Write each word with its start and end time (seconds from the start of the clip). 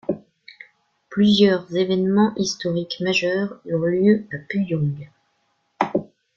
Plusieurs 1.11 1.75
événements 1.75 2.33
historiques 2.35 2.97
majeurs 3.01 3.59
eurent 3.67 3.85
lieu 3.85 4.25
à 4.33 4.39
Puyang. 4.49 5.07